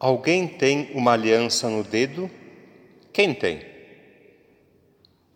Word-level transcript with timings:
Alguém 0.00 0.46
tem 0.46 0.92
uma 0.94 1.14
aliança 1.14 1.68
no 1.68 1.82
dedo? 1.82 2.30
Quem 3.12 3.34
tem? 3.34 3.66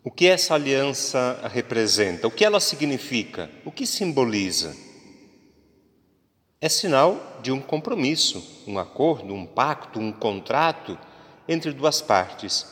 O 0.01 0.09
que 0.09 0.25
essa 0.25 0.53
aliança 0.53 1.37
representa? 1.51 2.27
O 2.27 2.31
que 2.31 2.45
ela 2.45 2.61
significa? 2.61 3.51
O 3.65 3.71
que 3.71 3.85
simboliza? 3.85 4.73
É 6.61 6.69
sinal 6.69 7.41
de 7.41 7.51
um 7.51 7.59
compromisso, 7.59 8.63
um 8.65 8.79
acordo, 8.79 9.33
um 9.33 9.45
pacto, 9.45 9.99
um 9.99 10.13
contrato 10.13 10.97
entre 11.45 11.73
duas 11.73 12.01
partes. 12.01 12.65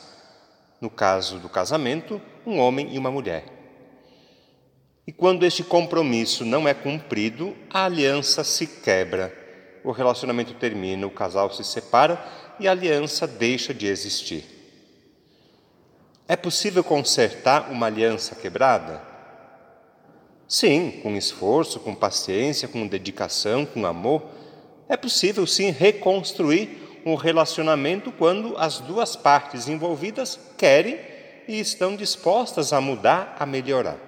No 0.80 0.88
caso 0.88 1.38
do 1.40 1.48
casamento, 1.50 2.18
um 2.46 2.58
homem 2.58 2.94
e 2.94 2.98
uma 2.98 3.10
mulher. 3.10 3.44
E 5.06 5.12
quando 5.12 5.44
este 5.44 5.62
compromisso 5.62 6.42
não 6.42 6.66
é 6.66 6.72
cumprido, 6.72 7.54
a 7.68 7.84
aliança 7.84 8.42
se 8.42 8.66
quebra 8.66 9.41
o 9.84 9.90
relacionamento 9.90 10.54
termina, 10.54 11.06
o 11.06 11.10
casal 11.10 11.52
se 11.52 11.64
separa 11.64 12.22
e 12.58 12.68
a 12.68 12.70
aliança 12.70 13.26
deixa 13.26 13.74
de 13.74 13.86
existir. 13.86 14.44
É 16.28 16.36
possível 16.36 16.84
consertar 16.84 17.70
uma 17.70 17.86
aliança 17.86 18.34
quebrada? 18.34 19.02
Sim, 20.48 21.00
com 21.02 21.16
esforço, 21.16 21.80
com 21.80 21.94
paciência, 21.94 22.68
com 22.68 22.86
dedicação, 22.86 23.66
com 23.66 23.84
amor. 23.86 24.22
É 24.88 24.96
possível 24.96 25.46
sim 25.46 25.70
reconstruir 25.70 27.02
um 27.04 27.14
relacionamento 27.14 28.12
quando 28.12 28.56
as 28.56 28.78
duas 28.78 29.16
partes 29.16 29.66
envolvidas 29.68 30.38
querem 30.56 30.98
e 31.48 31.58
estão 31.58 31.96
dispostas 31.96 32.72
a 32.72 32.80
mudar, 32.80 33.36
a 33.38 33.44
melhorar. 33.44 33.98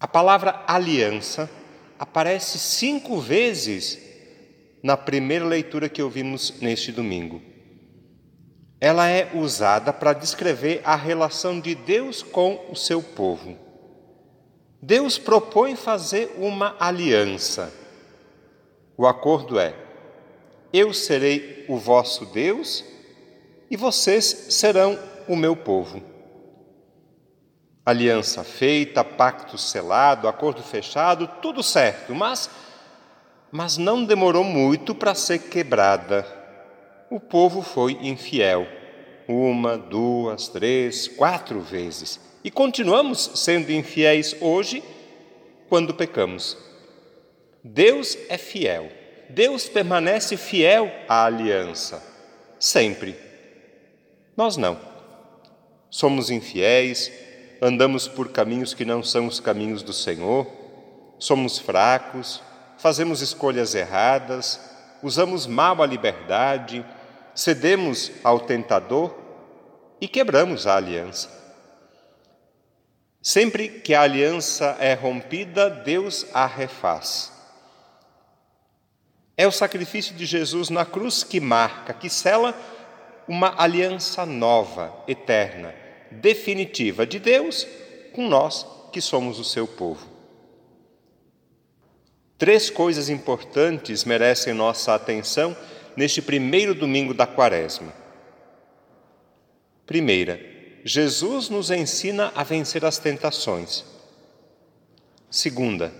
A 0.00 0.08
palavra 0.08 0.62
aliança 0.66 1.50
aparece 1.98 2.58
cinco 2.58 3.18
vezes 3.18 3.98
na 4.82 4.96
primeira 4.96 5.44
leitura 5.44 5.88
que 5.88 6.02
ouvimos 6.02 6.60
neste 6.60 6.92
domingo. 6.92 7.42
Ela 8.80 9.08
é 9.08 9.32
usada 9.34 9.92
para 9.92 10.12
descrever 10.12 10.80
a 10.84 10.94
relação 10.94 11.60
de 11.60 11.74
Deus 11.74 12.22
com 12.22 12.66
o 12.70 12.76
seu 12.76 13.02
povo. 13.02 13.56
Deus 14.80 15.18
propõe 15.18 15.74
fazer 15.74 16.36
uma 16.38 16.76
aliança. 16.78 17.72
O 18.96 19.06
acordo 19.06 19.58
é: 19.58 19.74
eu 20.72 20.94
serei 20.94 21.64
o 21.68 21.76
vosso 21.76 22.26
Deus 22.26 22.84
e 23.68 23.76
vocês 23.76 24.24
serão 24.50 24.96
o 25.26 25.34
meu 25.34 25.56
povo 25.56 26.17
aliança 27.90 28.44
feita, 28.44 29.02
pacto 29.02 29.56
selado, 29.56 30.28
acordo 30.28 30.62
fechado, 30.62 31.26
tudo 31.40 31.62
certo, 31.62 32.14
mas 32.14 32.50
mas 33.50 33.78
não 33.78 34.04
demorou 34.04 34.44
muito 34.44 34.94
para 34.94 35.14
ser 35.14 35.38
quebrada. 35.38 36.26
O 37.10 37.18
povo 37.18 37.62
foi 37.62 37.92
infiel, 38.02 38.66
uma, 39.26 39.78
duas, 39.78 40.48
três, 40.48 41.08
quatro 41.08 41.60
vezes. 41.60 42.20
E 42.44 42.50
continuamos 42.50 43.30
sendo 43.36 43.72
infiéis 43.72 44.36
hoje 44.40 44.82
quando 45.68 45.94
pecamos. 45.94 46.58
Deus 47.64 48.18
é 48.28 48.36
fiel. 48.36 48.90
Deus 49.30 49.68
permanece 49.68 50.36
fiel 50.36 50.90
à 51.08 51.24
aliança, 51.24 52.02
sempre. 52.58 53.16
Nós 54.36 54.56
não. 54.56 54.78
Somos 55.90 56.30
infiéis, 56.30 57.10
andamos 57.60 58.06
por 58.06 58.30
caminhos 58.30 58.74
que 58.74 58.84
não 58.84 59.02
são 59.02 59.26
os 59.26 59.40
caminhos 59.40 59.82
do 59.82 59.92
Senhor, 59.92 60.46
somos 61.18 61.58
fracos, 61.58 62.42
fazemos 62.78 63.20
escolhas 63.20 63.74
erradas, 63.74 64.60
usamos 65.02 65.46
mal 65.46 65.82
a 65.82 65.86
liberdade, 65.86 66.84
cedemos 67.34 68.12
ao 68.22 68.40
tentador 68.40 69.16
e 70.00 70.06
quebramos 70.06 70.66
a 70.66 70.76
aliança. 70.76 71.36
Sempre 73.20 73.68
que 73.68 73.94
a 73.94 74.02
aliança 74.02 74.76
é 74.78 74.94
rompida, 74.94 75.68
Deus 75.68 76.26
a 76.32 76.46
refaz. 76.46 77.32
É 79.36 79.46
o 79.46 79.52
sacrifício 79.52 80.14
de 80.14 80.24
Jesus 80.24 80.70
na 80.70 80.84
cruz 80.84 81.22
que 81.24 81.40
marca, 81.40 81.92
que 81.92 82.08
sela 82.08 82.54
uma 83.26 83.60
aliança 83.60 84.24
nova, 84.24 84.92
eterna 85.06 85.87
definitiva 86.10 87.06
de 87.06 87.18
Deus 87.18 87.66
com 88.12 88.28
nós 88.28 88.66
que 88.92 89.00
somos 89.00 89.38
o 89.38 89.44
seu 89.44 89.66
povo. 89.66 90.06
Três 92.36 92.70
coisas 92.70 93.08
importantes 93.08 94.04
merecem 94.04 94.54
nossa 94.54 94.94
atenção 94.94 95.56
neste 95.96 96.22
primeiro 96.22 96.74
domingo 96.74 97.12
da 97.12 97.26
Quaresma. 97.26 97.92
Primeira, 99.84 100.40
Jesus 100.84 101.48
nos 101.48 101.70
ensina 101.70 102.32
a 102.34 102.44
vencer 102.44 102.84
as 102.84 102.98
tentações. 102.98 103.84
Segunda, 105.30 105.92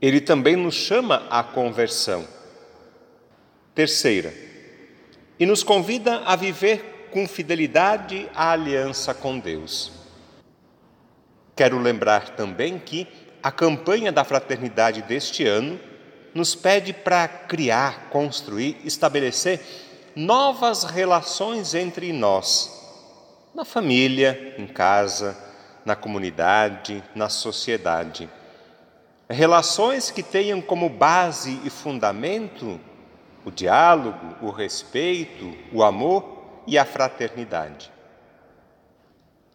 ele 0.00 0.20
também 0.20 0.54
nos 0.54 0.74
chama 0.74 1.26
à 1.28 1.42
conversão. 1.42 2.26
Terceira, 3.74 4.32
e 5.38 5.44
nos 5.44 5.62
convida 5.62 6.18
a 6.24 6.36
viver 6.36 6.95
com 7.16 7.26
fidelidade 7.26 8.28
a 8.34 8.50
aliança 8.50 9.14
com 9.14 9.38
Deus. 9.38 9.90
Quero 11.56 11.78
lembrar 11.78 12.36
também 12.36 12.78
que 12.78 13.08
a 13.42 13.50
campanha 13.50 14.12
da 14.12 14.22
fraternidade 14.22 15.00
deste 15.00 15.46
ano 15.46 15.80
nos 16.34 16.54
pede 16.54 16.92
para 16.92 17.26
criar, 17.26 18.10
construir, 18.10 18.76
estabelecer 18.84 19.62
novas 20.14 20.84
relações 20.84 21.72
entre 21.72 22.12
nós, 22.12 22.70
na 23.54 23.64
família, 23.64 24.54
em 24.58 24.66
casa, 24.66 25.34
na 25.86 25.96
comunidade, 25.96 27.02
na 27.14 27.30
sociedade. 27.30 28.28
Relações 29.26 30.10
que 30.10 30.22
tenham 30.22 30.60
como 30.60 30.90
base 30.90 31.62
e 31.64 31.70
fundamento 31.70 32.78
o 33.42 33.50
diálogo, 33.50 34.34
o 34.42 34.50
respeito, 34.50 35.56
o 35.72 35.82
amor 35.82 36.35
e 36.66 36.76
a 36.76 36.84
fraternidade. 36.84 37.90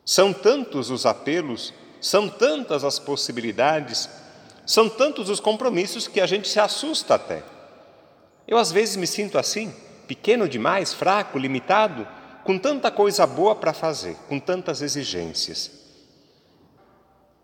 São 0.06 0.34
tantos 0.34 0.90
os 0.90 1.06
apelos, 1.06 1.74
são 2.00 2.28
tantas 2.28 2.84
as 2.84 2.98
possibilidades, 2.98 4.10
são 4.66 4.90
tantos 4.90 5.30
os 5.30 5.40
compromissos 5.40 6.08
que 6.08 6.22
a 6.22 6.26
gente 6.26 6.48
se 6.48 6.60
assusta 6.60 7.16
até. 7.16 7.44
Eu 8.48 8.58
às 8.58 8.72
vezes 8.72 8.96
me 8.96 9.08
sinto 9.08 9.38
assim, 9.38 9.74
pequeno 10.08 10.48
demais, 10.48 10.94
fraco, 10.94 11.38
limitado, 11.38 12.08
com 12.44 12.58
tanta 12.58 12.90
coisa 12.90 13.26
boa 13.28 13.56
para 13.56 13.74
fazer, 13.74 14.16
com 14.28 14.40
tantas 14.40 14.82
exigências. 14.82 15.72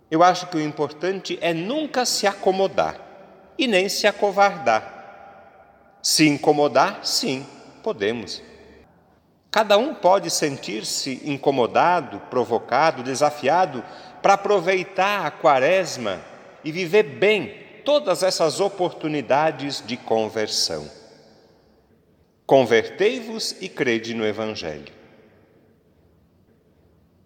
Eu 0.09 0.23
acho 0.23 0.47
que 0.47 0.57
o 0.57 0.61
importante 0.61 1.37
é 1.41 1.53
nunca 1.53 2.05
se 2.05 2.25
acomodar 2.25 2.99
e 3.57 3.67
nem 3.67 3.89
se 3.89 4.07
acovardar. 4.07 5.99
Se 6.01 6.27
incomodar, 6.27 7.01
sim, 7.03 7.45
podemos. 7.83 8.41
Cada 9.57 9.75
um 9.75 9.91
pode 9.91 10.29
sentir-se 10.29 11.19
incomodado, 11.25 12.19
provocado, 12.29 13.01
desafiado 13.01 13.83
para 14.21 14.33
aproveitar 14.33 15.25
a 15.25 15.31
quaresma 15.31 16.21
e 16.63 16.71
viver 16.71 17.01
bem 17.01 17.55
todas 17.83 18.21
essas 18.21 18.59
oportunidades 18.59 19.83
de 19.83 19.97
conversão. 19.97 20.87
Convertei-vos 22.45 23.55
e 23.59 23.67
crede 23.67 24.13
no 24.13 24.27
Evangelho. 24.27 24.93